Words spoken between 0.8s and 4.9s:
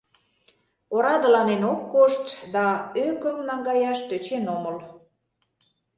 Орадыланен ок кошт, да ӧкым наҥгаяш тӧчен омыл.